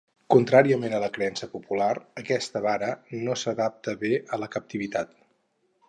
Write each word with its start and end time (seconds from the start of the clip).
Contràriament 0.35 0.93
a 0.99 1.01
la 1.03 1.09
creença 1.17 1.49
popular, 1.51 1.91
aquest 2.23 2.57
varà 2.69 2.91
no 3.29 3.39
s'adapta 3.43 3.95
bé 4.07 4.15
a 4.39 4.45
la 4.47 4.53
captivitat. 4.57 5.19